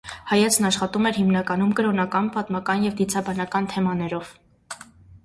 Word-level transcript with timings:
Հայեցն 0.29 0.65
աշխատում 0.69 1.07
էր 1.09 1.19
հիմնականում 1.19 1.75
կրոնական, 1.79 2.31
պատմական 2.37 2.87
և 2.87 2.97
դիցաբանական 3.03 3.69
թեմաներով։ 3.75 4.33